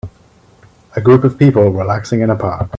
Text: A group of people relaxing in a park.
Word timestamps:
A 0.95 0.99
group 0.99 1.23
of 1.23 1.37
people 1.37 1.69
relaxing 1.69 2.21
in 2.21 2.31
a 2.31 2.35
park. 2.35 2.69